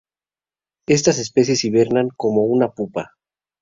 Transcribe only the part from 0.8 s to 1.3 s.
Estas